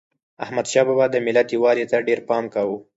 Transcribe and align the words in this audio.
احمدشاه 0.43 0.85
بابا 0.87 1.05
د 1.11 1.15
ملت 1.25 1.47
یووالي 1.51 1.85
ته 1.91 1.97
ډېر 2.07 2.19
پام 2.27 2.43
کاوه. 2.53 2.77